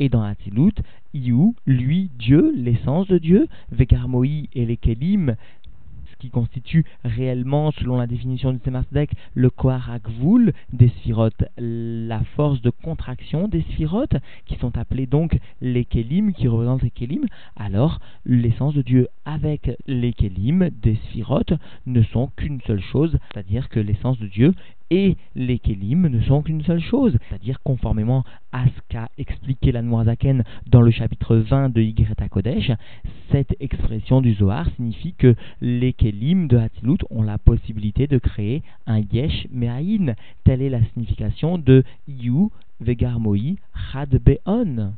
Et 0.01 0.09
dans 0.09 0.23
Atilut, 0.23 0.75
Iou, 1.15 1.55
lui, 1.67 2.11
Dieu, 2.19 2.53
l'essence 2.57 3.07
de 3.07 3.19
Dieu, 3.19 3.47
Vegarmoï 3.71 4.49
et 4.55 4.67
les 4.67 4.77
Kelim, 4.77 5.37
qui 6.19 6.31
constitue 6.31 6.85
réellement, 7.05 7.71
selon 7.73 7.97
la 7.97 8.07
définition 8.07 8.53
du 8.53 8.59
Tzemardek, 8.59 9.11
le 9.35 9.51
Koharakvul 9.51 10.53
des 10.73 10.89
sphirotes, 10.89 11.45
la 11.59 12.21
force 12.37 12.61
de 12.63 12.71
contraction 12.71 13.49
des 13.49 13.63
sphirotes, 13.63 14.17
qui 14.47 14.57
sont 14.57 14.77
appelées 14.77 15.07
donc 15.07 15.39
les 15.61 15.85
Kélim, 15.85 16.33
qui 16.33 16.49
représentent 16.49 16.83
les 16.83 16.91
Kélim, 16.91 17.27
alors 17.57 18.01
l'essence 18.25 18.75
de 18.75 18.83
Dieu 18.83 19.09
avec 19.25 19.71
les 19.87 20.13
Kélim 20.13 20.71
des 20.71 20.97
sphirotes 21.07 21.55
ne 21.87 22.03
sont 22.03 22.31
qu'une 22.37 22.61
seule 22.63 22.83
chose, 22.83 23.17
c'est-à-dire 23.33 23.69
que 23.69 23.81
l'essence 23.81 24.19
de 24.19 24.27
Dieu 24.27 24.55
et 24.91 25.17
les 25.35 25.59
Kélim 25.59 26.09
ne 26.09 26.21
sont 26.23 26.43
qu'une 26.43 26.63
seule 26.63 26.81
chose, 26.81 27.17
c'est-à-dire 27.29 27.61
conformément 27.63 28.25
à 28.53 28.67
ce 28.67 28.81
qu'a 28.89 29.09
expliqué 29.19 29.73
la 29.73 29.83
Noirzaken 29.83 30.45
dans 30.67 30.81
le 30.81 30.91
chapitre 30.91 31.37
20 31.37 31.71
de 31.71 31.83
Ygreta 31.83 32.29
Kodesh, 32.29 32.71
cette 33.31 33.57
expression 33.61 34.21
du 34.21 34.35
Zohar 34.35 34.69
signifie 34.77 35.15
que 35.15 35.35
les 35.61 35.93
Kélim 35.93 36.47
de 36.49 36.57
Hatzilut 36.57 36.99
ont 37.11 37.23
la 37.23 37.39
possibilité 37.39 38.07
de 38.07 38.19
créer 38.19 38.63
un 38.87 39.01
Yesh 39.01 39.47
Me'ahin. 39.51 40.15
Telle 40.45 40.63
est 40.63 40.71
la 40.71 40.83
signification 40.93 41.59
de 41.59 41.85
Yu 42.09 42.49
Vegarmoi 42.81 43.57
Chad 43.93 44.21
Be'on 44.25 44.93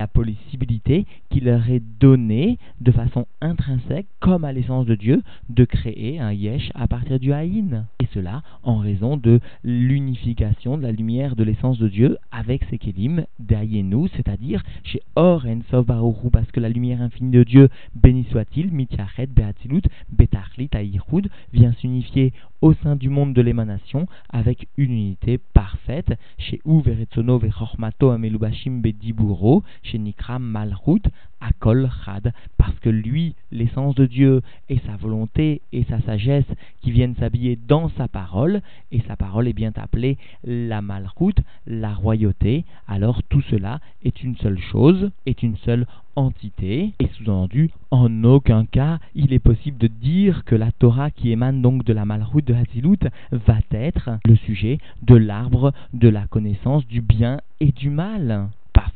la 0.00 0.06
possibilité 0.06 1.04
qui 1.28 1.40
leur 1.40 1.68
est 1.68 1.82
donnée 2.00 2.58
de 2.80 2.90
façon 2.90 3.26
intrinsèque, 3.42 4.06
comme 4.18 4.44
à 4.44 4.52
l'essence 4.52 4.86
de 4.86 4.94
Dieu, 4.94 5.22
de 5.50 5.64
créer 5.66 6.18
un 6.18 6.32
yesh 6.32 6.70
à 6.74 6.88
partir 6.88 7.20
du 7.20 7.34
haïn. 7.34 7.86
Et 8.00 8.08
cela 8.14 8.42
en 8.62 8.78
raison 8.78 9.18
de 9.18 9.40
l'unification 9.62 10.78
de 10.78 10.82
la 10.82 10.92
lumière 10.92 11.36
de 11.36 11.44
l'essence 11.44 11.78
de 11.78 11.88
Dieu 11.88 12.16
avec 12.32 12.64
ses 12.70 12.78
kelim 12.78 13.26
d'ayenu, 13.38 14.08
c'est-à-dire 14.16 14.62
chez 14.84 15.02
Or 15.16 15.44
en 15.46 15.60
Sov 15.70 15.86
parce 16.32 16.50
que 16.50 16.60
la 16.60 16.70
lumière 16.70 17.02
infinie 17.02 17.30
de 17.30 17.44
Dieu, 17.44 17.68
béni 17.94 18.24
soit-il, 18.30 18.72
mityachet 18.72 19.26
beatilut 19.26 19.82
betachlit 20.10 20.70
aïchoud, 20.72 21.28
vient 21.52 21.72
s'unifier 21.72 22.32
au 22.62 22.74
sein 22.74 22.96
du 22.96 23.08
monde 23.08 23.34
de 23.34 23.40
l'émanation 23.42 24.06
avec 24.28 24.68
une 24.76 24.92
unité 24.92 25.38
parfaite 25.38 26.12
chez 26.38 26.60
Ou 26.64 26.80
Veretsono 26.80 27.38
Vechormato 27.38 28.10
Amelubashim 28.10 28.80
Bediburo 28.80 29.62
chez 29.90 30.00
Malchut 30.38 31.02
Akol 31.40 31.88
parce 32.58 32.78
que 32.80 32.90
lui, 32.90 33.34
l'essence 33.50 33.94
de 33.94 34.06
Dieu 34.06 34.42
et 34.68 34.78
sa 34.86 34.96
volonté 34.96 35.62
et 35.72 35.84
sa 35.84 36.00
sagesse 36.02 36.44
qui 36.82 36.90
viennent 36.90 37.16
s'habiller 37.16 37.56
dans 37.56 37.88
sa 37.96 38.08
parole 38.08 38.60
et 38.92 39.00
sa 39.08 39.16
parole 39.16 39.48
est 39.48 39.54
bien 39.54 39.72
appelée 39.76 40.18
la 40.44 40.82
Malchut, 40.82 41.34
la 41.66 41.94
royauté, 41.94 42.64
alors 42.86 43.22
tout 43.24 43.40
cela 43.42 43.80
est 44.04 44.22
une 44.22 44.36
seule 44.36 44.60
chose, 44.60 45.10
est 45.26 45.42
une 45.42 45.56
seule 45.56 45.86
entité, 46.16 46.92
et 46.98 47.08
sous-entendu, 47.16 47.70
en 47.90 48.24
aucun 48.24 48.66
cas 48.66 48.98
il 49.14 49.32
est 49.32 49.38
possible 49.38 49.78
de 49.78 49.86
dire 49.86 50.44
que 50.44 50.54
la 50.54 50.72
Torah 50.72 51.10
qui 51.10 51.30
émane 51.30 51.62
donc 51.62 51.84
de 51.84 51.92
la 51.92 52.04
Malchut 52.04 52.42
de 52.42 52.54
Hazilut 52.54 53.08
va 53.32 53.58
être 53.70 54.10
le 54.26 54.36
sujet 54.36 54.78
de 55.02 55.14
l'arbre 55.14 55.72
de 55.94 56.08
la 56.08 56.26
connaissance 56.26 56.86
du 56.86 57.00
bien 57.00 57.40
et 57.60 57.72
du 57.72 57.88
mal. 57.88 58.50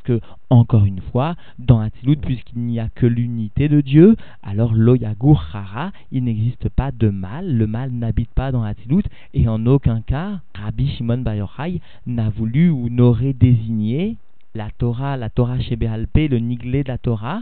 Que, 0.05 0.19
encore 0.51 0.85
une 0.85 1.01
fois, 1.01 1.35
dans 1.57 1.79
Hatzilut, 1.79 2.17
puisqu'il 2.17 2.59
n'y 2.59 2.79
a 2.79 2.89
que 2.93 3.07
l'unité 3.07 3.67
de 3.67 3.81
Dieu, 3.81 4.15
alors 4.43 4.73
l'Oyagur 4.75 5.43
Hara, 5.51 5.91
il 6.11 6.25
n'existe 6.25 6.69
pas 6.69 6.91
de 6.91 7.09
mal, 7.09 7.57
le 7.57 7.65
mal 7.65 7.91
n'habite 7.91 8.29
pas 8.29 8.51
dans 8.51 8.61
Hatzilut, 8.63 9.03
et 9.33 9.47
en 9.47 9.65
aucun 9.65 10.01
cas, 10.01 10.41
Rabbi 10.53 10.89
Shimon 10.89 11.17
Bar 11.17 11.35
Yochai 11.35 11.81
n'a 12.05 12.29
voulu 12.29 12.69
ou 12.69 12.89
n'aurait 12.89 13.33
désigné 13.33 14.17
la 14.53 14.69
Torah, 14.77 15.17
la 15.17 15.29
Torah 15.29 15.59
Shebehalpe, 15.59 16.29
le 16.29 16.37
niglé 16.37 16.83
de 16.83 16.89
la 16.89 16.99
Torah, 16.99 17.41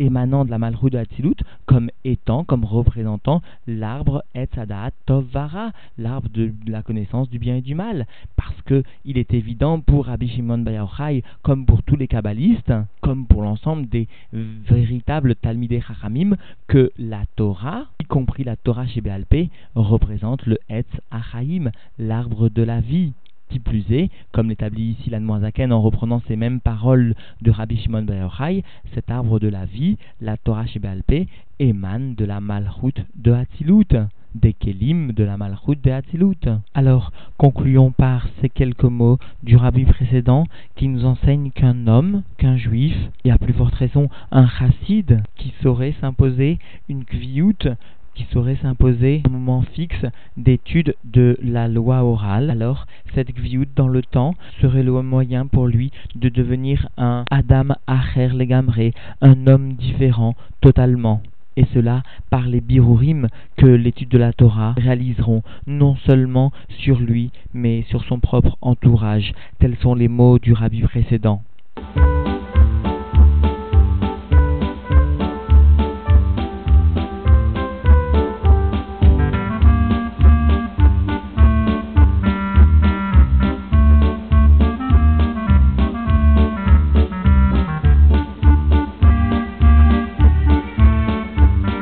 émanant 0.00 0.44
de 0.44 0.50
la 0.50 0.58
Malchut 0.58 0.90
de 0.90 0.98
Hatzilut 0.98 1.36
comme 1.66 1.90
étant, 2.04 2.44
comme 2.44 2.64
représentant 2.64 3.42
l'arbre 3.66 4.24
Etzadat 4.34 4.90
Tovara, 5.06 5.70
l'arbre 5.98 6.28
de 6.30 6.52
la 6.66 6.82
connaissance 6.82 7.28
du 7.30 7.38
bien 7.38 7.56
et 7.56 7.60
du 7.60 7.74
mal. 7.74 8.06
Parce 8.36 8.60
que 8.62 8.82
il 9.04 9.18
est 9.18 9.34
évident 9.34 9.80
pour 9.80 10.06
Rabbi 10.06 10.28
Shimon 10.28 10.58
Bar 10.58 11.00
comme 11.42 11.66
pour 11.66 11.82
tous 11.82 11.96
les 11.96 12.08
kabbalistes, 12.08 12.72
comme 13.00 13.26
pour 13.26 13.42
l'ensemble 13.42 13.88
des 13.88 14.08
véritables 14.32 15.36
Talmidei 15.36 15.80
Chachamim, 15.80 16.36
que 16.66 16.90
la 16.98 17.22
Torah, 17.36 17.86
y 18.00 18.04
compris 18.04 18.44
la 18.44 18.56
Torah 18.56 18.86
chez 18.86 19.00
Béalpé, 19.00 19.50
représente 19.74 20.46
le 20.46 20.58
Etz 20.68 20.88
Achaim, 21.10 21.70
l'arbre 21.98 22.48
de 22.48 22.62
la 22.62 22.80
vie. 22.80 23.12
Qui 23.50 23.58
plus 23.58 23.84
est, 23.90 24.10
comme 24.32 24.48
l'établit 24.48 24.96
ici 24.98 25.10
l'Anmoazaken 25.10 25.72
en 25.72 25.82
reprenant 25.82 26.22
ces 26.28 26.36
mêmes 26.36 26.60
paroles 26.60 27.14
de 27.42 27.50
Rabbi 27.50 27.76
Shimon 27.78 28.02
Bar 28.02 28.40
cet 28.94 29.10
arbre 29.10 29.40
de 29.40 29.48
la 29.48 29.64
vie, 29.64 29.96
la 30.20 30.36
Torah 30.36 30.66
Shebalpe, 30.66 31.26
émane 31.58 32.14
de 32.14 32.24
la 32.24 32.40
Malchut 32.40 32.94
de 33.16 33.32
Hatzilut 33.32 34.06
des 34.34 34.52
Kelim 34.52 35.12
de 35.12 35.24
la 35.24 35.36
Malchut 35.36 35.76
de 35.82 35.90
Hatzilut. 35.90 36.48
Alors, 36.74 37.12
concluons 37.36 37.90
par 37.90 38.28
ces 38.40 38.48
quelques 38.48 38.84
mots 38.84 39.18
du 39.42 39.56
rabbi 39.56 39.84
précédent 39.84 40.46
qui 40.76 40.88
nous 40.88 41.04
enseigne 41.04 41.50
qu'un 41.50 41.86
homme, 41.86 42.22
qu'un 42.38 42.56
juif, 42.56 42.94
et 43.24 43.30
à 43.30 43.38
plus 43.38 43.52
forte 43.52 43.74
raison 43.74 44.08
un 44.30 44.46
chassid 44.46 45.22
qui 45.36 45.52
saurait 45.62 45.94
s'imposer 46.00 46.58
une 46.88 47.04
kviout 47.04 47.68
qui 48.14 48.26
saurait 48.32 48.58
s'imposer 48.62 49.22
un 49.26 49.30
moment 49.30 49.62
fixe 49.62 50.04
d'étude 50.36 50.94
de 51.04 51.38
la 51.42 51.68
loi 51.68 52.02
orale, 52.04 52.50
alors 52.50 52.86
cette 53.14 53.34
gviout 53.34 53.66
dans 53.76 53.88
le 53.88 54.02
temps 54.02 54.34
serait 54.60 54.82
le 54.82 54.92
moyen 55.02 55.46
pour 55.46 55.66
lui 55.66 55.90
de 56.14 56.28
devenir 56.28 56.88
un 56.96 57.24
Adam 57.30 57.74
Acher 57.86 58.28
Legamre, 58.28 58.92
un 59.20 59.46
homme 59.46 59.74
différent 59.74 60.34
totalement 60.60 61.22
et 61.56 61.66
cela 61.74 62.02
par 62.30 62.46
les 62.46 62.60
birurim 62.60 63.28
que 63.56 63.66
l'étude 63.66 64.08
de 64.08 64.18
la 64.18 64.32
Torah 64.32 64.74
réaliseront 64.78 65.42
non 65.66 65.96
seulement 66.06 66.52
sur 66.78 66.98
lui, 66.98 67.32
mais 67.52 67.84
sur 67.88 68.04
son 68.04 68.18
propre 68.18 68.56
entourage. 68.62 69.32
Tels 69.58 69.76
sont 69.76 69.94
les 69.94 70.08
mots 70.08 70.38
du 70.38 70.52
rabbi 70.52 70.80
précédent. 70.82 71.42